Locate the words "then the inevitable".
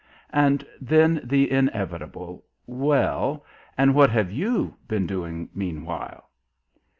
0.81-2.43